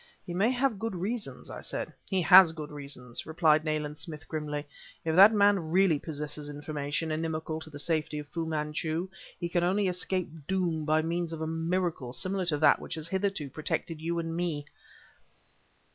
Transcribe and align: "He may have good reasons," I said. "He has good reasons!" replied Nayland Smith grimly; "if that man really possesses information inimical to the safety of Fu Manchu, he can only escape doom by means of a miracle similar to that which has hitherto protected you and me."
"He 0.25 0.33
may 0.33 0.49
have 0.49 0.79
good 0.79 0.95
reasons," 0.95 1.51
I 1.51 1.61
said. 1.61 1.93
"He 2.09 2.23
has 2.23 2.53
good 2.53 2.71
reasons!" 2.71 3.27
replied 3.27 3.63
Nayland 3.63 3.99
Smith 3.99 4.27
grimly; 4.27 4.65
"if 5.05 5.15
that 5.15 5.31
man 5.31 5.69
really 5.71 5.99
possesses 5.99 6.49
information 6.49 7.11
inimical 7.11 7.59
to 7.59 7.69
the 7.69 7.77
safety 7.77 8.17
of 8.17 8.27
Fu 8.29 8.47
Manchu, 8.47 9.07
he 9.39 9.47
can 9.47 9.63
only 9.63 9.87
escape 9.87 10.47
doom 10.47 10.85
by 10.85 11.03
means 11.03 11.33
of 11.33 11.41
a 11.41 11.45
miracle 11.45 12.13
similar 12.13 12.47
to 12.47 12.57
that 12.57 12.79
which 12.79 12.95
has 12.95 13.09
hitherto 13.09 13.47
protected 13.51 14.01
you 14.01 14.17
and 14.17 14.35
me." 14.35 14.65